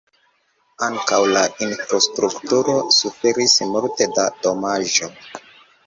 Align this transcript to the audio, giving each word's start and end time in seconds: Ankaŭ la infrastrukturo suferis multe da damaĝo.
Ankaŭ 0.87 1.19
la 1.35 1.43
infrastrukturo 1.67 2.75
suferis 2.99 3.61
multe 3.77 4.13
da 4.19 4.29
damaĝo. 4.49 5.17